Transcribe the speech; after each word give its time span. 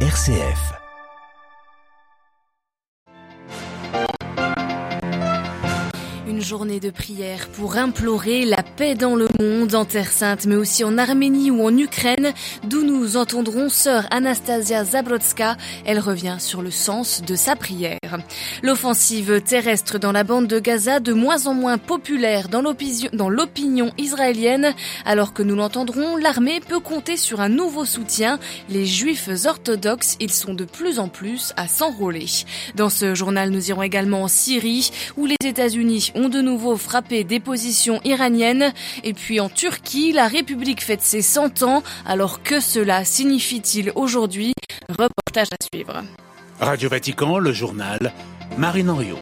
RCF. 0.00 0.85
Journée 6.46 6.78
de 6.78 6.90
prière 6.90 7.48
pour 7.48 7.76
implorer 7.76 8.44
la 8.44 8.62
paix 8.62 8.94
dans 8.94 9.16
le 9.16 9.26
monde, 9.40 9.74
en 9.74 9.84
Terre 9.84 10.12
Sainte, 10.12 10.46
mais 10.46 10.54
aussi 10.54 10.84
en 10.84 10.96
Arménie 10.96 11.50
ou 11.50 11.66
en 11.66 11.76
Ukraine, 11.76 12.32
d'où 12.62 12.84
nous 12.84 13.16
entendrons 13.16 13.68
sœur 13.68 14.06
Anastasia 14.12 14.84
Zabrotska. 14.84 15.56
Elle 15.84 15.98
revient 15.98 16.36
sur 16.38 16.62
le 16.62 16.70
sens 16.70 17.20
de 17.26 17.34
sa 17.34 17.56
prière. 17.56 17.98
L'offensive 18.62 19.40
terrestre 19.40 19.98
dans 19.98 20.12
la 20.12 20.22
bande 20.22 20.46
de 20.46 20.60
Gaza, 20.60 21.00
de 21.00 21.12
moins 21.12 21.48
en 21.48 21.54
moins 21.54 21.78
populaire 21.78 22.46
dans 22.48 22.62
l'opinion 23.28 23.90
israélienne, 23.98 24.72
alors 25.04 25.32
que 25.32 25.42
nous 25.42 25.56
l'entendrons, 25.56 26.16
l'armée 26.16 26.60
peut 26.60 26.78
compter 26.78 27.16
sur 27.16 27.40
un 27.40 27.48
nouveau 27.48 27.84
soutien. 27.84 28.38
Les 28.68 28.86
juifs 28.86 29.28
orthodoxes, 29.46 30.16
ils 30.20 30.32
sont 30.32 30.54
de 30.54 30.64
plus 30.64 31.00
en 31.00 31.08
plus 31.08 31.52
à 31.56 31.66
s'enrôler. 31.66 32.26
Dans 32.76 32.88
ce 32.88 33.16
journal, 33.16 33.50
nous 33.50 33.68
irons 33.68 33.82
également 33.82 34.22
en 34.22 34.28
Syrie, 34.28 34.90
où 35.16 35.26
les 35.26 35.34
États-Unis 35.44 36.12
ont 36.14 36.28
de 36.28 36.35
nouveau 36.42 36.76
frappé 36.76 37.24
des 37.24 37.40
positions 37.40 38.00
iraniennes. 38.04 38.72
Et 39.04 39.14
puis 39.14 39.40
en 39.40 39.48
Turquie, 39.48 40.12
la 40.12 40.28
République 40.28 40.82
fête 40.82 41.02
ses 41.02 41.22
100 41.22 41.62
ans. 41.62 41.82
Alors 42.04 42.42
que 42.42 42.60
cela 42.60 43.04
signifie-t-il 43.04 43.92
aujourd'hui? 43.94 44.52
Reportage 44.88 45.48
à 45.52 45.64
suivre. 45.64 46.02
Radio 46.60 46.88
Vatican, 46.88 47.38
le 47.38 47.52
journal, 47.52 48.12
Marine 48.56 48.90
Henriot. 48.90 49.18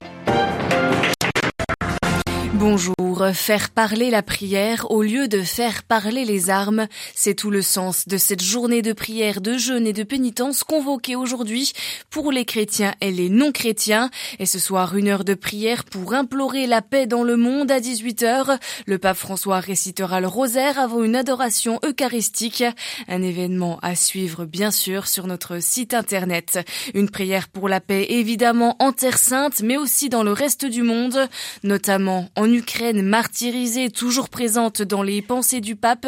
Bonjour. 2.54 2.94
Faire 3.32 3.70
parler 3.70 4.10
la 4.10 4.22
prière 4.22 4.90
au 4.90 5.02
lieu 5.02 5.28
de 5.28 5.40
faire 5.40 5.84
parler 5.84 6.24
les 6.24 6.50
armes, 6.50 6.88
c'est 7.14 7.34
tout 7.34 7.50
le 7.50 7.62
sens 7.62 8.08
de 8.08 8.16
cette 8.16 8.42
journée 8.42 8.82
de 8.82 8.92
prière, 8.92 9.40
de 9.40 9.56
jeûne 9.56 9.86
et 9.86 9.92
de 9.92 10.02
pénitence 10.02 10.64
convoquée 10.64 11.14
aujourd'hui 11.14 11.72
pour 12.10 12.32
les 12.32 12.44
chrétiens 12.44 12.92
et 13.00 13.12
les 13.12 13.28
non-chrétiens. 13.28 14.10
Et 14.40 14.46
ce 14.46 14.58
soir, 14.58 14.96
une 14.96 15.08
heure 15.08 15.24
de 15.24 15.34
prière 15.34 15.84
pour 15.84 16.14
implorer 16.14 16.66
la 16.66 16.82
paix 16.82 17.06
dans 17.06 17.22
le 17.22 17.36
monde 17.36 17.70
à 17.70 17.78
18h. 17.78 18.58
Le 18.86 18.98
pape 18.98 19.16
François 19.16 19.60
récitera 19.60 20.20
le 20.20 20.28
rosaire 20.28 20.78
avant 20.78 21.04
une 21.04 21.16
adoration 21.16 21.78
eucharistique. 21.84 22.64
Un 23.06 23.22
événement 23.22 23.78
à 23.82 23.94
suivre, 23.94 24.44
bien 24.44 24.72
sûr, 24.72 25.06
sur 25.06 25.28
notre 25.28 25.60
site 25.62 25.94
internet. 25.94 26.58
Une 26.94 27.10
prière 27.10 27.48
pour 27.48 27.68
la 27.68 27.80
paix, 27.80 28.06
évidemment, 28.10 28.76
en 28.80 28.92
Terre 28.92 29.18
Sainte, 29.18 29.62
mais 29.62 29.76
aussi 29.76 30.08
dans 30.08 30.24
le 30.24 30.32
reste 30.32 30.64
du 30.64 30.82
monde, 30.82 31.28
notamment 31.62 32.28
en 32.34 32.43
Ukraine, 32.46 33.02
martyrisée, 33.02 33.90
toujours 33.90 34.28
présente 34.28 34.82
dans 34.82 35.02
les 35.02 35.22
pensées 35.22 35.60
du 35.60 35.76
pape. 35.76 36.06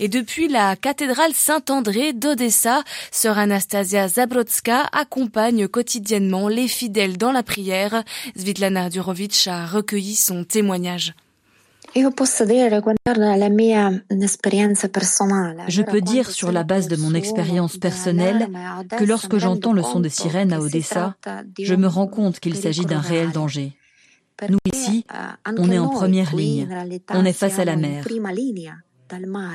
Et 0.00 0.08
depuis 0.08 0.48
la 0.48 0.76
cathédrale 0.76 1.32
Saint-André 1.34 2.12
d'Odessa, 2.12 2.82
sœur 3.10 3.38
Anastasia 3.38 4.08
Zabrotska 4.08 4.88
accompagne 4.92 5.68
quotidiennement 5.68 6.48
les 6.48 6.68
fidèles 6.68 7.16
dans 7.16 7.32
la 7.32 7.42
prière. 7.42 8.02
Svitlana 8.36 8.90
Durovitch 8.90 9.46
a 9.46 9.66
recueilli 9.66 10.16
son 10.16 10.44
témoignage. 10.44 11.14
Je 11.94 12.08
peux 15.82 16.00
dire 16.02 16.30
sur 16.30 16.52
la 16.52 16.62
base 16.62 16.88
de 16.88 16.96
mon 16.96 17.14
expérience 17.14 17.78
personnelle 17.78 18.48
que 18.98 19.04
lorsque 19.04 19.38
j'entends 19.38 19.72
le 19.72 19.82
son 19.82 20.00
de 20.00 20.08
sirène 20.08 20.52
à 20.52 20.60
Odessa, 20.60 21.14
je 21.58 21.74
me 21.74 21.86
rends 21.86 22.06
compte 22.06 22.38
qu'il 22.40 22.56
s'agit 22.56 22.84
d'un 22.84 23.00
réel 23.00 23.32
danger. 23.32 23.72
Nous 24.48 24.58
ici, 24.72 25.04
on 25.58 25.70
est 25.70 25.78
en 25.78 25.88
première 25.88 26.34
ligne, 26.34 26.68
on 27.10 27.24
est 27.24 27.32
face 27.32 27.58
à 27.58 27.64
la 27.64 27.76
mer. 27.76 28.04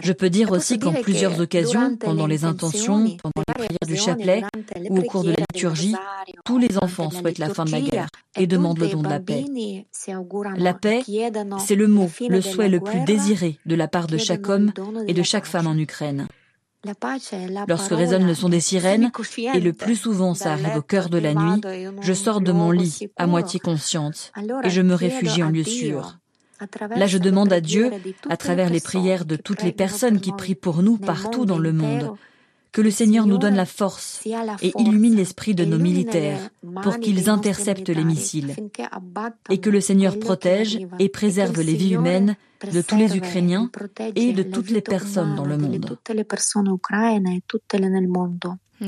Je 0.02 0.14
peux 0.14 0.30
dire 0.30 0.52
aussi 0.52 0.80
qu'en 0.80 0.94
plusieurs 0.94 1.40
occasions, 1.40 1.98
pendant 1.98 2.26
les 2.26 2.46
intentions, 2.46 3.18
pendant 3.22 3.44
les 3.48 3.54
prières 3.54 3.88
du 3.88 3.98
chapelet 3.98 4.44
ou 4.90 5.00
au 5.00 5.02
cours 5.04 5.24
de 5.24 5.32
la 5.32 5.44
liturgie, 5.54 5.96
tous 6.46 6.58
les 6.58 6.78
enfants 6.78 7.12
souhaitent 7.12 7.38
la 7.38 7.54
fin 7.54 7.66
de 7.66 7.72
la 7.72 7.82
guerre 7.82 8.08
et 8.38 8.48
demandent 8.48 8.80
le 8.80 8.88
don 8.88 9.02
de 9.02 9.09
la 9.09 9.20
paix. 9.20 9.46
La 10.58 10.74
paix, 10.74 11.03
c'est 11.59 11.75
le 11.75 11.88
mot, 11.88 12.09
le 12.30 12.42
souhait 12.42 12.69
le 12.69 12.80
plus 12.80 13.02
désiré 13.02 13.59
de 13.66 13.75
la 13.75 13.88
part 13.88 14.08
de 14.08 14.18
chaque 14.18 14.48
homme 14.48 14.72
et 15.08 15.13
de 15.13 15.24
chaque 15.24 15.46
femme 15.46 15.68
en 15.68 15.78
Ukraine. 15.78 16.28
Lorsque 17.68 17.92
résonne 17.92 18.25
le 18.25 18.34
son 18.34 18.50
des 18.50 18.59
sirènes, 18.59 19.12
et 19.53 19.59
le 19.59 19.74
plus 19.74 19.96
souvent 19.96 20.34
ça 20.34 20.53
arrive 20.53 20.78
au 20.78 20.81
cœur 20.81 21.09
de 21.09 21.19
la 21.19 21.34
nuit, 21.34 21.62
je 22.02 22.14
sors 22.14 22.42
de 22.42 22.52
mon 22.52 22.72
lit 22.72 23.09
à 23.18 23.28
moitié 23.28 23.59
consciente 23.59 24.31
et 24.64 24.69
je 24.69 24.81
me 24.81 24.96
réfugie 24.96 25.44
en 25.44 25.50
lieu 25.50 25.64
sûr. 25.64 26.18
Là, 26.96 27.08
je 27.08 27.18
demande 27.18 27.52
à 27.52 27.59
Dieu, 27.59 27.92
à 28.30 28.38
travers 28.38 28.69
les 28.69 28.81
prières 28.81 29.25
de 29.25 29.36
toutes 29.36 29.64
les 29.64 29.72
personnes 29.72 30.19
qui 30.19 30.31
prient 30.31 30.56
pour 30.56 30.84
nous 30.84 30.97
partout 30.97 31.46
dans 31.46 31.58
le 31.58 31.74
monde, 31.74 32.16
que 32.72 32.82
le 32.82 32.92
Seigneur 32.92 33.26
nous 33.26 33.38
donne 33.38 33.56
la 33.56 33.66
force 33.66 34.22
et 34.26 34.72
illumine 34.78 35.16
l'esprit 35.16 35.56
de 35.56 35.66
nos 35.66 35.78
militaires 35.78 36.50
pour 36.82 37.00
qu'ils 37.00 37.30
interceptent 37.30 37.90
les 37.90 38.04
missiles, 38.04 38.56
et 39.50 39.59
que 39.59 39.70
le 39.70 39.82
Seigneur 39.82 40.18
protège 40.20 40.80
et 41.00 41.10
préserve 41.10 41.62
les 41.62 41.76
vies 41.76 41.94
humaines 41.94 42.36
de 42.72 42.81
tous 42.81 42.96
les 42.96 43.18
Ukrainiens 43.18 43.70
et 44.16 44.34
de 44.34 44.44
toutes 44.44 44.70
les 44.70 44.81
personnes 44.81 45.36
dans 45.36 45.46
le 45.46 45.58
monde. 45.58 45.98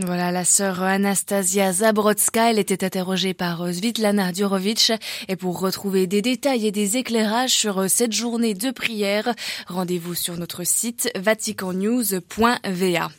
Voilà, 0.02 0.32
la 0.32 0.44
sœur 0.44 0.82
Anastasia 0.82 1.72
Zabrotska, 1.72 2.50
elle 2.50 2.58
était 2.58 2.84
interrogée 2.84 3.36
par 3.36 3.62
euh, 3.62 3.72
Svitlana 3.72 4.32
Durovitch. 4.32 4.92
Et 5.28 5.36
pour 5.36 5.60
retrouver 5.60 6.08
des 6.08 6.24
détails 6.24 6.66
et 6.66 6.72
des 6.72 6.98
éclairages 6.98 7.52
sur 7.52 7.78
euh, 7.78 7.88
cette 7.88 8.12
journée 8.12 8.56
de 8.56 8.72
prière, 8.72 9.36
rendez-vous 9.68 10.16
sur 10.16 10.36
notre 10.36 10.64
site 10.64 11.12
vaticannews.va. 11.16 13.12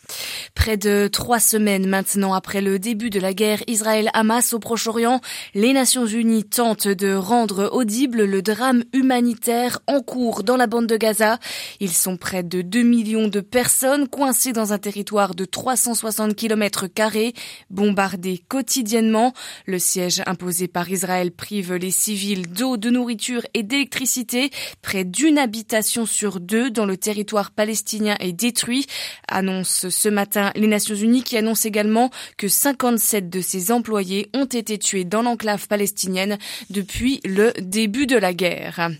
Près 0.56 0.76
de 0.76 1.08
trois 1.12 1.38
semaines 1.38 1.86
maintenant 1.86 2.34
après 2.34 2.60
le 2.60 2.80
début 2.80 3.10
de 3.10 3.20
la 3.20 3.34
guerre 3.34 3.62
Israël-Hamas 3.68 4.52
au 4.52 4.58
Proche-Orient, 4.58 5.20
les 5.54 5.72
Nations 5.74 6.06
Unies 6.06 6.42
tentent 6.42 6.88
de 6.88 7.14
rendre 7.14 7.70
audible 7.72 8.24
le 8.24 8.42
drame 8.42 8.82
humanitaire 8.92 9.78
en 9.86 10.00
cours 10.00 10.42
dans 10.42 10.56
la 10.56 10.66
bande 10.66 10.88
de 10.88 10.96
Gaza. 10.96 11.38
Ils 11.78 11.92
sont 11.92 12.16
près 12.16 12.42
de 12.42 12.62
2 12.62 12.82
millions 12.82 13.28
de 13.28 13.38
personnes 13.38 14.08
coincées 14.08 14.52
dans 14.52 14.72
un 14.72 14.78
territoire 14.78 15.36
de 15.36 15.44
360 15.44 16.34
km 16.34 16.63
carrés 16.70 17.34
bombardés 17.70 18.38
quotidiennement. 18.48 19.32
Le 19.66 19.78
siège 19.78 20.22
imposé 20.26 20.68
par 20.68 20.90
Israël 20.90 21.30
prive 21.30 21.74
les 21.74 21.90
civils 21.90 22.48
d'eau, 22.48 22.76
de 22.76 22.90
nourriture 22.90 23.42
et 23.54 23.62
d'électricité. 23.62 24.50
Près 24.82 25.04
d'une 25.04 25.38
habitation 25.38 26.06
sur 26.06 26.40
deux 26.40 26.70
dans 26.70 26.86
le 26.86 26.96
territoire 26.96 27.50
palestinien 27.50 28.16
est 28.20 28.32
détruit. 28.32 28.86
Annonce 29.28 29.88
ce 29.88 30.08
matin 30.08 30.52
les 30.54 30.66
Nations 30.66 30.94
Unies 30.94 31.22
qui 31.22 31.36
annoncent 31.36 31.68
également 31.68 32.10
que 32.36 32.48
57 32.48 33.28
de 33.28 33.40
ses 33.40 33.72
employés 33.72 34.30
ont 34.34 34.44
été 34.44 34.78
tués 34.78 35.04
dans 35.04 35.22
l'enclave 35.22 35.66
palestinienne 35.68 36.38
depuis 36.70 37.20
le 37.24 37.52
début 37.60 38.06
de 38.06 38.16
la 38.16 38.32
guerre. 38.32 38.90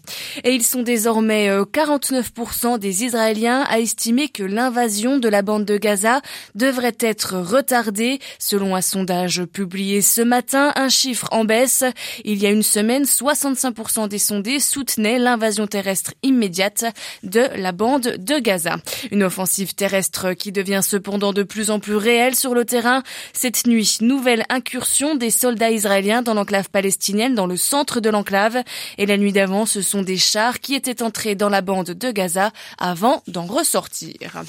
Et 0.44 0.54
ils 0.54 0.62
sont 0.62 0.82
désormais 0.82 1.48
49% 1.48 2.74
euh, 2.74 2.78
des 2.78 3.04
Israéliens 3.04 3.64
à 3.68 3.78
estimer 3.78 4.28
que 4.28 4.42
l'invasion 4.42 5.18
de 5.18 5.28
la 5.28 5.42
bande 5.42 5.64
de 5.64 5.76
Gaza 5.76 6.20
devrait 6.54 6.96
être 7.00 7.36
retardé. 7.54 8.18
Selon 8.38 8.74
un 8.74 8.80
sondage 8.80 9.44
publié 9.44 10.02
ce 10.02 10.20
matin, 10.20 10.72
un 10.76 10.88
chiffre 10.88 11.28
en 11.30 11.44
baisse. 11.44 11.84
Il 12.24 12.42
y 12.42 12.46
a 12.46 12.50
une 12.50 12.62
semaine, 12.62 13.04
65% 13.04 14.08
des 14.08 14.18
sondés 14.18 14.60
soutenaient 14.60 15.18
l'invasion 15.18 15.66
terrestre 15.66 16.12
immédiate 16.22 16.84
de 17.22 17.42
la 17.56 17.72
bande 17.72 18.16
de 18.18 18.38
Gaza. 18.38 18.76
Une 19.10 19.22
offensive 19.22 19.74
terrestre 19.74 20.32
qui 20.32 20.52
devient 20.52 20.80
cependant 20.82 21.32
de 21.32 21.42
plus 21.42 21.70
en 21.70 21.78
plus 21.78 21.96
réelle 21.96 22.34
sur 22.34 22.54
le 22.54 22.64
terrain. 22.64 23.02
Cette 23.32 23.66
nuit, 23.66 23.98
nouvelle 24.00 24.44
incursion 24.48 25.14
des 25.14 25.30
soldats 25.30 25.70
israéliens 25.70 26.22
dans 26.22 26.34
l'enclave 26.34 26.70
palestinienne, 26.70 27.34
dans 27.34 27.46
le 27.46 27.56
centre 27.56 28.00
de 28.00 28.10
l'enclave. 28.10 28.62
Et 28.98 29.06
la 29.06 29.16
nuit 29.16 29.32
d'avant, 29.32 29.66
ce 29.66 29.82
sont 29.82 30.02
des 30.02 30.18
chars 30.18 30.60
qui 30.60 30.74
étaient 30.74 31.02
entrés 31.02 31.34
dans 31.34 31.48
la 31.48 31.60
bande 31.60 31.90
de 31.90 32.10
Gaza 32.10 32.50
avant 32.78 33.22
d'en 33.28 33.46
ressortir. 33.46 34.42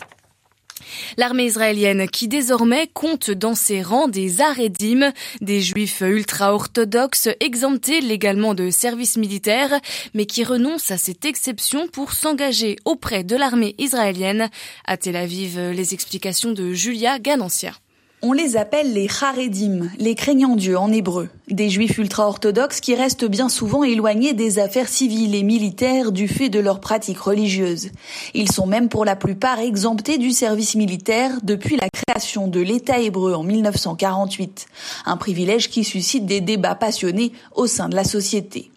L'armée 1.18 1.46
israélienne 1.46 2.08
qui 2.09 2.28
désormais 2.28 2.88
compte 2.94 3.31
dans 3.31 3.56
ses 3.56 3.81
rangs 3.81 4.07
des 4.07 4.42
Arédim, 4.42 5.12
des 5.42 5.62
juifs 5.62 6.01
ultra-orthodoxes 6.01 7.30
exemptés 7.39 8.01
légalement 8.01 8.54
de 8.54 8.69
service 8.69 9.18
militaire, 9.18 9.80
mais 10.13 10.25
qui 10.25 10.44
renoncent 10.44 10.92
à 10.92 10.98
cette 10.98 11.25
exception 11.25 11.88
pour 11.88 12.13
s'engager 12.13 12.75
auprès 12.86 13.24
de 13.24 13.36
l'armée 13.36 13.75
israélienne. 13.77 14.50
À 14.86 14.98
Tel 14.98 15.16
Aviv, 15.16 15.60
les 15.72 15.94
explications 15.94 16.51
de 16.51 16.74
Julia 16.74 17.19
Ganancia. 17.19 17.74
On 18.21 18.31
les 18.31 18.57
appelle 18.57 18.94
les 18.94 19.07
Haredim, 19.21 19.89
les 20.00 20.15
craignants 20.15 20.56
Dieu 20.56 20.77
en 20.77 20.91
hébreu, 20.91 21.29
des 21.47 21.69
juifs 21.69 21.97
ultra-orthodoxes 21.97 22.79
qui 22.79 22.95
restent 22.95 23.25
bien 23.25 23.50
souvent 23.50 23.83
éloignés 23.83 24.33
des 24.33 24.57
affaires 24.57 24.88
civiles 24.88 25.35
et 25.35 25.44
militaires 25.44 26.12
du 26.12 26.27
fait 26.27 26.50
de 26.50 26.59
leurs 26.59 26.79
pratiques 26.79 27.19
religieuses. 27.19 27.89
Ils 28.33 28.51
sont 28.51 28.65
même 28.65 28.89
pour 28.89 29.06
la 29.06 29.15
plupart 29.15 29.59
exemptés 29.59 30.17
du 30.17 30.31
service 30.31 30.75
militaire 30.75 31.31
depuis 31.44 31.75
la 31.75 31.89
création 31.89 32.47
de 32.47 32.62
l'État 32.62 33.00
hébreu 33.00 33.33
en 33.33 33.44
1948, 33.44 34.67
un 35.06 35.17
privilège 35.17 35.69
qui 35.69 35.83
suscite 35.83 36.25
des 36.25 36.41
débats 36.41 36.75
passionnés 36.75 37.33
au 37.53 37.67
sein 37.67 37.89
de 37.89 37.95
la 37.95 38.06
société. 38.06 38.71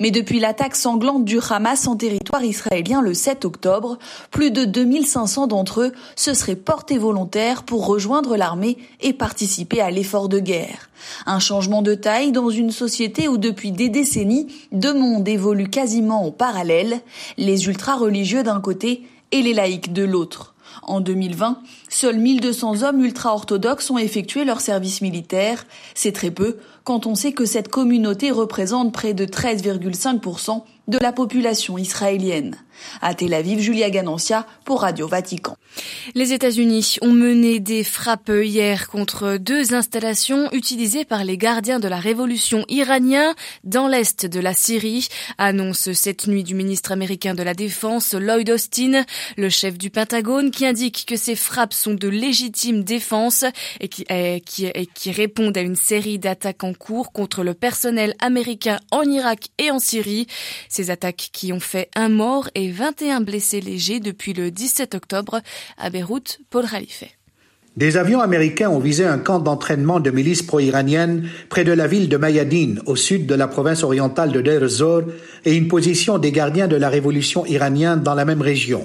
Mais 0.00 0.10
depuis 0.10 0.40
l'attaque 0.40 0.76
sanglante 0.76 1.24
du 1.24 1.38
Hamas 1.50 1.86
en 1.86 1.96
territoire 1.96 2.44
israélien 2.44 3.00
le 3.00 3.14
7 3.14 3.44
octobre, 3.44 3.98
plus 4.30 4.50
de 4.50 4.64
2500 4.64 5.46
d'entre 5.46 5.82
eux 5.82 5.92
se 6.16 6.34
seraient 6.34 6.56
portés 6.56 6.98
volontaires 6.98 7.62
pour 7.62 7.86
rejoindre 7.86 8.36
l'armée 8.36 8.78
et 9.00 9.12
participer 9.12 9.80
à 9.80 9.90
l'effort 9.90 10.28
de 10.28 10.38
guerre. 10.38 10.90
Un 11.26 11.38
changement 11.38 11.82
de 11.82 11.94
taille 11.94 12.32
dans 12.32 12.50
une 12.50 12.70
société 12.70 13.28
où 13.28 13.38
depuis 13.38 13.72
des 13.72 13.88
décennies, 13.88 14.46
deux 14.72 14.94
mondes 14.94 15.28
évoluent 15.28 15.70
quasiment 15.70 16.26
en 16.26 16.30
parallèle, 16.30 17.00
les 17.36 17.66
ultra-religieux 17.66 18.42
d'un 18.42 18.60
côté 18.60 19.02
et 19.32 19.42
les 19.42 19.54
laïcs 19.54 19.92
de 19.92 20.04
l'autre. 20.04 20.53
En 20.82 21.00
2020, 21.00 21.58
seuls 21.88 22.18
1200 22.18 22.82
hommes 22.82 23.04
ultra-orthodoxes 23.04 23.90
ont 23.90 23.98
effectué 23.98 24.44
leur 24.44 24.60
service 24.60 25.00
militaire. 25.00 25.66
C'est 25.94 26.12
très 26.12 26.30
peu 26.30 26.58
quand 26.84 27.06
on 27.06 27.14
sait 27.14 27.32
que 27.32 27.46
cette 27.46 27.68
communauté 27.68 28.30
représente 28.30 28.92
près 28.92 29.14
de 29.14 29.24
13,5% 29.24 30.62
de 30.88 30.98
la 30.98 31.12
population 31.12 31.78
israélienne. 31.78 32.56
À 33.00 33.14
Tel 33.14 33.34
Aviv, 33.34 33.60
Julia 33.60 33.88
Ganancia 33.90 34.46
pour 34.64 34.82
Radio 34.82 35.06
Vatican. 35.06 35.56
Les 36.14 36.32
États-Unis 36.32 36.96
ont 37.02 37.12
mené 37.12 37.60
des 37.60 37.84
frappes 37.84 38.30
hier 38.42 38.88
contre 38.88 39.36
deux 39.38 39.74
installations 39.74 40.50
utilisées 40.52 41.04
par 41.04 41.24
les 41.24 41.38
gardiens 41.38 41.78
de 41.78 41.88
la 41.88 41.96
révolution 41.96 42.64
iranien 42.68 43.34
dans 43.62 43.88
l'est 43.88 44.26
de 44.26 44.40
la 44.40 44.54
Syrie, 44.54 45.08
annonce 45.38 45.92
cette 45.92 46.26
nuit 46.26 46.44
du 46.44 46.54
ministre 46.54 46.92
américain 46.92 47.34
de 47.34 47.42
la 47.42 47.54
Défense 47.54 48.14
Lloyd 48.14 48.50
Austin, 48.50 49.04
le 49.36 49.48
chef 49.48 49.78
du 49.78 49.90
Pentagone, 49.90 50.50
qui 50.50 50.66
indique 50.66 51.04
que 51.06 51.16
ces 51.16 51.36
frappes 51.36 51.74
sont 51.74 51.94
de 51.94 52.08
légitimes 52.08 52.84
défenses 52.84 53.44
et 53.80 53.88
qui, 53.88 54.04
et 54.08 54.42
qui, 54.44 54.66
et 54.66 54.86
qui 54.86 55.10
répondent 55.12 55.56
à 55.56 55.62
une 55.62 55.76
série 55.76 56.18
d'attaques 56.18 56.64
en 56.64 56.74
cours 56.74 57.12
contre 57.12 57.42
le 57.42 57.54
personnel 57.54 58.14
américain 58.20 58.78
en 58.90 59.02
Irak 59.02 59.48
et 59.58 59.70
en 59.70 59.78
Syrie. 59.78 60.26
Ces 60.76 60.90
attaques 60.90 61.30
qui 61.32 61.52
ont 61.52 61.60
fait 61.60 61.88
un 61.94 62.08
mort 62.08 62.48
et 62.56 62.68
21 62.68 63.20
blessés 63.20 63.60
légers 63.60 64.00
depuis 64.00 64.32
le 64.32 64.50
17 64.50 64.96
octobre 64.96 65.40
à 65.78 65.88
Beyrouth, 65.88 66.40
Paul 66.50 66.64
Khalife. 66.68 67.04
Des 67.76 67.96
avions 67.96 68.20
américains 68.20 68.70
ont 68.70 68.80
visé 68.80 69.04
un 69.04 69.18
camp 69.18 69.38
d'entraînement 69.38 70.00
de 70.00 70.10
milices 70.10 70.42
pro-iraniennes 70.42 71.28
près 71.48 71.62
de 71.62 71.70
la 71.70 71.86
ville 71.86 72.08
de 72.08 72.16
Mayadine, 72.16 72.80
au 72.86 72.96
sud 72.96 73.26
de 73.26 73.36
la 73.36 73.46
province 73.46 73.84
orientale 73.84 74.32
de 74.32 74.40
Deir 74.40 74.64
ez-Zor, 74.64 75.02
et 75.44 75.54
une 75.54 75.68
position 75.68 76.18
des 76.18 76.32
gardiens 76.32 76.66
de 76.66 76.74
la 76.74 76.88
révolution 76.88 77.46
iranienne 77.46 78.02
dans 78.02 78.14
la 78.14 78.24
même 78.24 78.42
région. 78.42 78.84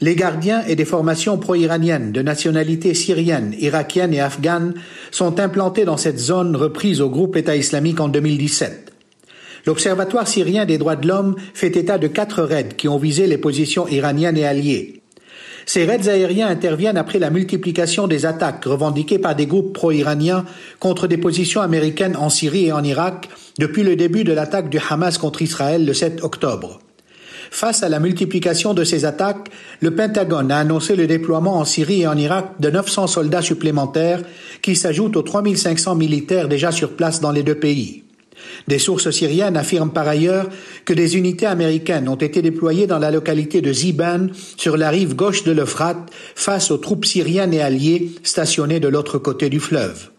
Les 0.00 0.16
gardiens 0.16 0.64
et 0.66 0.74
des 0.74 0.84
formations 0.84 1.38
pro-iraniennes 1.38 2.10
de 2.10 2.20
nationalité 2.20 2.94
syrienne, 2.94 3.54
irakienne 3.60 4.12
et 4.12 4.20
afghane 4.20 4.74
sont 5.12 5.38
implantés 5.38 5.84
dans 5.84 5.98
cette 5.98 6.18
zone 6.18 6.56
reprise 6.56 7.00
au 7.00 7.10
groupe 7.10 7.36
État 7.36 7.54
islamique 7.54 8.00
en 8.00 8.08
2017. 8.08 8.85
L'Observatoire 9.66 10.28
syrien 10.28 10.64
des 10.64 10.78
droits 10.78 10.94
de 10.94 11.08
l'homme 11.08 11.34
fait 11.52 11.76
état 11.76 11.98
de 11.98 12.06
quatre 12.06 12.42
raids 12.42 12.76
qui 12.76 12.88
ont 12.88 12.98
visé 12.98 13.26
les 13.26 13.38
positions 13.38 13.88
iraniennes 13.88 14.36
et 14.36 14.46
alliées. 14.46 15.02
Ces 15.68 15.84
raids 15.84 16.08
aériens 16.08 16.46
interviennent 16.46 16.96
après 16.96 17.18
la 17.18 17.30
multiplication 17.30 18.06
des 18.06 18.24
attaques 18.24 18.64
revendiquées 18.64 19.18
par 19.18 19.34
des 19.34 19.46
groupes 19.46 19.72
pro-iraniens 19.72 20.44
contre 20.78 21.08
des 21.08 21.16
positions 21.16 21.60
américaines 21.60 22.14
en 22.16 22.30
Syrie 22.30 22.66
et 22.66 22.72
en 22.72 22.84
Irak 22.84 23.28
depuis 23.58 23.82
le 23.82 23.96
début 23.96 24.22
de 24.22 24.32
l'attaque 24.32 24.70
du 24.70 24.78
Hamas 24.88 25.18
contre 25.18 25.42
Israël 25.42 25.84
le 25.84 25.92
7 25.92 26.22
octobre. 26.22 26.78
Face 27.50 27.82
à 27.82 27.88
la 27.88 27.98
multiplication 27.98 28.74
de 28.74 28.84
ces 28.84 29.04
attaques, 29.04 29.48
le 29.80 29.94
Pentagone 29.94 30.52
a 30.52 30.58
annoncé 30.58 30.94
le 30.94 31.08
déploiement 31.08 31.56
en 31.56 31.64
Syrie 31.64 32.02
et 32.02 32.06
en 32.06 32.16
Irak 32.16 32.60
de 32.60 32.70
900 32.70 33.08
soldats 33.08 33.42
supplémentaires 33.42 34.22
qui 34.62 34.76
s'ajoutent 34.76 35.16
aux 35.16 35.22
3500 35.22 35.96
militaires 35.96 36.48
déjà 36.48 36.70
sur 36.70 36.92
place 36.94 37.20
dans 37.20 37.32
les 37.32 37.42
deux 37.42 37.58
pays. 37.58 38.05
Des 38.68 38.78
sources 38.78 39.10
syriennes 39.10 39.56
affirment 39.56 39.92
par 39.92 40.08
ailleurs 40.08 40.48
que 40.84 40.94
des 40.94 41.16
unités 41.16 41.46
américaines 41.46 42.08
ont 42.08 42.16
été 42.16 42.42
déployées 42.42 42.86
dans 42.86 42.98
la 42.98 43.10
localité 43.10 43.60
de 43.60 43.72
Ziban, 43.72 44.28
sur 44.56 44.76
la 44.76 44.90
rive 44.90 45.14
gauche 45.14 45.44
de 45.44 45.52
l'Euphrate, 45.52 46.10
face 46.34 46.70
aux 46.70 46.78
troupes 46.78 47.04
syriennes 47.04 47.54
et 47.54 47.62
alliées 47.62 48.12
stationnées 48.22 48.80
de 48.80 48.88
l'autre 48.88 49.18
côté 49.18 49.48
du 49.48 49.60
fleuve. 49.60 50.10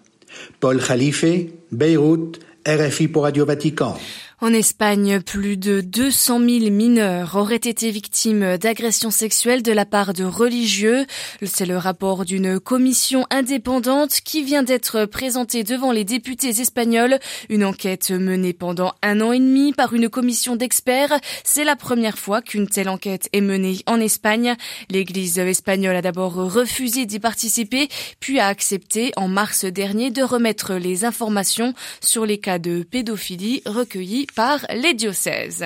Paul 0.60 0.82
Khalife, 0.82 1.26
Beyrouth, 1.72 2.40
RFI 2.68 3.08
pour 3.08 3.24
Radio 3.24 3.46
Vatican. 3.46 3.98
En 4.40 4.54
Espagne, 4.54 5.20
plus 5.20 5.58
de 5.58 5.82
200 5.82 6.38
000 6.38 6.50
mineurs 6.70 7.36
auraient 7.36 7.56
été 7.56 7.90
victimes 7.90 8.56
d'agressions 8.58 9.10
sexuelles 9.10 9.64
de 9.64 9.72
la 9.72 9.84
part 9.84 10.14
de 10.14 10.24
religieux. 10.26 11.08
C'est 11.42 11.66
le 11.66 11.76
rapport 11.76 12.24
d'une 12.24 12.60
commission 12.60 13.26
indépendante 13.32 14.20
qui 14.24 14.44
vient 14.44 14.62
d'être 14.62 15.06
présentée 15.06 15.64
devant 15.64 15.92
les 15.92 16.04
députés 16.04 16.62
espagnols. 16.62 17.18
Une 17.50 17.66
enquête 17.66 18.12
menée 18.12 18.54
pendant 18.54 18.94
un 19.02 19.22
an 19.22 19.32
et 19.32 19.40
demi 19.40 19.74
par 19.74 19.96
une 19.96 20.08
commission 20.08 20.56
d'experts. 20.56 21.20
C'est 21.44 21.64
la 21.64 21.76
première 21.76 22.20
fois 22.20 22.44
qu'une 22.44 22.68
telle 22.68 22.90
enquête 22.90 23.30
est 23.34 23.42
menée 23.42 23.80
en 23.88 24.00
Espagne. 24.00 24.54
L'église 24.92 25.40
espagnole 25.40 25.96
a 25.96 26.04
d'abord 26.04 26.36
refusé 26.36 27.08
d'y 27.08 27.18
participer, 27.18 27.90
puis 28.20 28.40
a 28.40 28.46
accepté 28.46 29.14
en 29.16 29.30
mars 29.30 29.66
dernier 29.66 30.12
de 30.12 30.22
remettre 30.22 30.76
les 30.76 31.06
informations 31.06 31.74
sur 32.02 32.28
les 32.28 32.38
cas 32.38 32.60
de 32.60 32.84
pédophilie 32.84 33.64
recueillis 33.66 34.27
par 34.36 34.66
les 34.74 34.94
diocèses. 34.94 35.66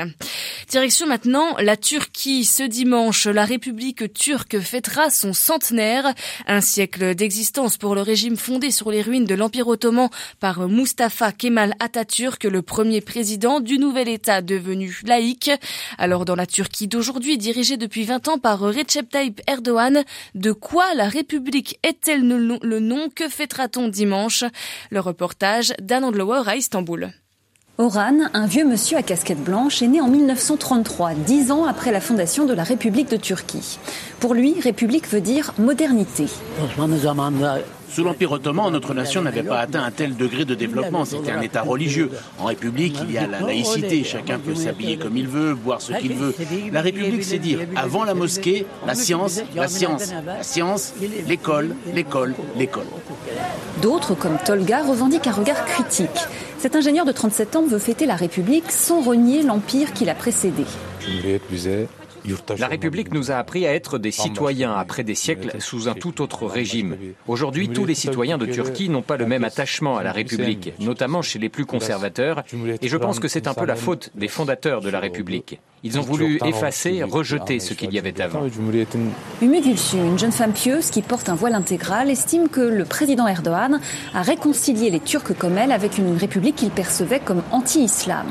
Direction 0.69 1.07
maintenant 1.07 1.57
la 1.57 1.75
Turquie. 1.75 2.45
Ce 2.45 2.63
dimanche, 2.63 3.25
la 3.25 3.45
République 3.45 4.13
turque 4.13 4.59
fêtera 4.59 5.09
son 5.09 5.33
centenaire, 5.33 6.13
un 6.47 6.61
siècle 6.61 7.15
d'existence 7.15 7.77
pour 7.77 7.95
le 7.95 8.01
régime 8.01 8.37
fondé 8.37 8.71
sur 8.71 8.91
les 8.91 9.01
ruines 9.01 9.25
de 9.25 9.35
l'Empire 9.35 9.67
ottoman 9.67 10.09
par 10.39 10.67
Mustafa 10.67 11.31
Kemal 11.31 11.73
Atatürk, 11.79 12.43
le 12.43 12.61
premier 12.61 13.01
président 13.01 13.59
du 13.59 13.79
nouvel 13.79 14.07
État 14.07 14.41
devenu 14.41 14.99
laïque. 15.05 15.51
Alors 15.97 16.25
dans 16.25 16.35
la 16.35 16.45
Turquie 16.45 16.87
d'aujourd'hui, 16.87 17.37
dirigée 17.37 17.77
depuis 17.77 18.03
20 18.03 18.27
ans 18.27 18.37
par 18.37 18.59
Recep 18.59 19.09
Tayyip 19.09 19.41
Erdogan, 19.47 20.03
de 20.35 20.51
quoi 20.51 20.93
la 20.95 21.09
République 21.09 21.79
est-elle 21.83 22.27
le 22.27 22.79
nom 22.79 23.09
Que 23.09 23.27
fêtera-t-on 23.27 23.87
dimanche? 23.87 24.43
Le 24.89 24.99
reportage 24.99 25.73
d'Anand 25.79 26.11
Andlower 26.11 26.43
à 26.47 26.57
Istanbul. 26.57 27.13
Oran, 27.77 28.17
un 28.33 28.45
vieux 28.45 28.65
monsieur 28.65 28.97
à 28.97 29.01
casquette 29.01 29.43
blanche, 29.43 29.81
est 29.81 29.87
né 29.87 30.01
en 30.01 30.07
1933, 30.07 31.13
dix 31.13 31.51
ans 31.51 31.65
après 31.65 31.91
la 31.91 32.01
fondation 32.01 32.45
de 32.45 32.53
la 32.53 32.63
République 32.63 33.09
de 33.09 33.17
Turquie. 33.17 33.79
Pour 34.19 34.33
lui, 34.33 34.59
République 34.59 35.07
veut 35.07 35.21
dire 35.21 35.53
modernité. 35.57 36.27
Sous 37.93 38.05
l'Empire 38.05 38.31
ottoman, 38.31 38.71
notre 38.71 38.93
nation 38.93 39.21
n'avait 39.21 39.43
pas 39.43 39.59
atteint 39.59 39.83
un 39.83 39.91
tel 39.91 40.15
degré 40.15 40.45
de 40.45 40.55
développement. 40.55 41.03
C'était 41.03 41.31
un 41.31 41.41
État 41.41 41.61
religieux. 41.61 42.09
En 42.39 42.45
République, 42.45 42.97
il 43.03 43.11
y 43.11 43.17
a 43.17 43.27
la 43.27 43.41
laïcité. 43.41 44.03
Chacun 44.05 44.39
peut 44.39 44.55
s'habiller 44.55 44.97
comme 44.97 45.17
il 45.17 45.27
veut, 45.27 45.55
boire 45.55 45.81
ce 45.81 45.91
qu'il 45.93 46.13
veut. 46.13 46.33
La 46.71 46.81
République, 46.81 47.23
c'est 47.25 47.37
dire, 47.37 47.59
avant 47.75 48.05
la 48.05 48.13
mosquée, 48.13 48.65
la 48.87 48.95
science, 48.95 49.41
la 49.55 49.67
science, 49.67 50.13
la 50.25 50.41
science, 50.41 50.93
l'école, 51.27 51.75
l'école, 51.93 52.33
l'école. 52.57 52.85
D'autres, 53.81 54.15
comme 54.15 54.37
Tolga, 54.45 54.83
revendiquent 54.83 55.27
un 55.27 55.33
regard 55.33 55.65
critique. 55.65 56.09
Cet 56.59 56.75
ingénieur 56.75 57.05
de 57.05 57.11
37 57.11 57.55
ans 57.57 57.65
veut 57.65 57.79
fêter 57.79 58.05
la 58.05 58.15
République 58.15 58.71
sans 58.71 59.01
renier 59.01 59.43
l'empire 59.43 59.91
qui 59.93 60.05
l'a 60.05 60.15
précédé. 60.15 60.63
La 62.57 62.67
République 62.67 63.13
nous 63.13 63.31
a 63.31 63.35
appris 63.35 63.65
à 63.65 63.73
être 63.73 63.97
des 63.97 64.11
citoyens 64.11 64.73
après 64.73 65.03
des 65.03 65.15
siècles 65.15 65.55
sous 65.59 65.87
un 65.87 65.93
tout 65.93 66.21
autre 66.21 66.45
régime. 66.45 66.97
Aujourd'hui, 67.27 67.69
tous 67.69 67.85
les 67.85 67.95
citoyens 67.95 68.37
de 68.37 68.45
Turquie 68.45 68.89
n'ont 68.89 69.01
pas 69.01 69.17
le 69.17 69.25
même 69.25 69.43
attachement 69.43 69.97
à 69.97 70.03
la 70.03 70.11
République, 70.11 70.73
notamment 70.79 71.21
chez 71.21 71.39
les 71.39 71.49
plus 71.49 71.65
conservateurs, 71.65 72.43
et 72.81 72.87
je 72.87 72.97
pense 72.97 73.19
que 73.19 73.27
c'est 73.27 73.47
un 73.47 73.53
peu 73.53 73.65
la 73.65 73.75
faute 73.75 74.11
des 74.15 74.27
fondateurs 74.27 74.81
de 74.81 74.89
la 74.89 74.99
République. 74.99 75.59
Ils 75.83 75.97
ont 75.97 76.03
voulu 76.03 76.39
effacer, 76.45 77.01
rejeter 77.01 77.59
ce 77.59 77.73
qu'il 77.73 77.91
y 77.91 77.97
avait 77.97 78.21
avant. 78.21 78.45
Umu 79.41 79.63
Gülsü, 79.63 79.97
une 79.97 80.19
jeune 80.19 80.31
femme 80.31 80.53
pieuse 80.53 80.91
qui 80.91 81.01
porte 81.01 81.27
un 81.27 81.33
voile 81.33 81.55
intégral, 81.55 82.11
estime 82.11 82.49
que 82.49 82.61
le 82.61 82.85
président 82.85 83.27
Erdogan 83.27 83.79
a 84.13 84.21
réconcilié 84.21 84.91
les 84.91 84.99
Turcs 84.99 85.33
comme 85.39 85.57
elle 85.57 85.71
avec 85.71 85.97
une 85.97 86.15
république 86.15 86.55
qu'il 86.55 86.69
percevait 86.69 87.19
comme 87.19 87.41
anti-islam. 87.51 88.27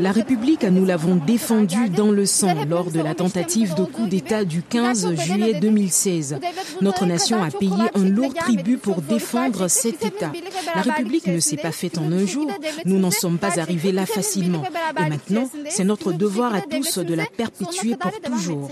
La 0.00 0.12
République, 0.12 0.64
nous 0.64 0.84
l'avons 0.84 1.16
défendue 1.16 1.88
dans 1.88 2.10
le 2.10 2.26
sang 2.26 2.64
lors 2.68 2.90
de 2.90 3.00
la 3.00 3.14
tentative 3.14 3.74
de 3.74 3.84
coup 3.84 4.06
d'État 4.06 4.44
du 4.44 4.62
15 4.62 5.14
juillet 5.16 5.54
2016. 5.60 6.36
Notre 6.80 7.06
nation 7.06 7.42
a 7.42 7.50
payé 7.50 7.72
un 7.94 8.04
lourd 8.04 8.34
tribut 8.34 8.78
pour 8.78 9.02
défendre 9.02 9.68
cet 9.68 10.04
État. 10.04 10.32
La 10.74 10.82
République 10.82 11.26
ne 11.26 11.38
s'est 11.38 11.56
pas 11.56 11.72
faite 11.72 11.98
en 11.98 12.10
un 12.10 12.26
jour. 12.26 12.50
Nous 12.84 12.98
n'en 12.98 13.10
sommes 13.10 13.38
pas 13.38 13.60
arrivés 13.60 13.92
là 13.92 14.06
facilement. 14.06 14.64
Et 14.98 15.08
maintenant, 15.08 15.48
c'est 15.68 15.84
notre 15.84 16.12
devoir 16.12 16.54
à 16.54 16.60
tous 16.60 16.98
de 16.98 17.14
la 17.14 17.26
perpétuer 17.26 17.96
pour 17.96 18.20
toujours. 18.20 18.70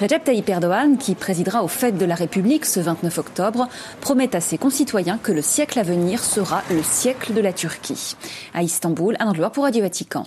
Recep 0.00 0.24
Tayyip 0.24 0.48
Erdogan, 0.48 0.96
qui 0.98 1.14
présidera 1.14 1.62
aux 1.62 1.68
fêtes 1.68 1.98
de 1.98 2.04
la 2.04 2.14
République 2.14 2.64
ce 2.64 2.80
29 2.80 3.18
octobre, 3.18 3.68
promet 4.00 4.34
à 4.34 4.40
ses 4.40 4.58
concitoyens 4.58 5.18
que 5.22 5.32
le 5.32 5.42
siècle 5.42 5.78
à 5.78 5.82
venir 5.82 6.22
sera 6.22 6.62
le 6.70 6.82
siècle 6.82 7.32
de 7.34 7.40
la 7.40 7.52
Turquie. 7.52 8.16
À 8.54 8.62
Istanbul, 8.62 9.16
un 9.20 9.28
endroit 9.28 9.50
pour 9.50 9.64
Radio 9.64 9.82
Vatican. 9.82 10.26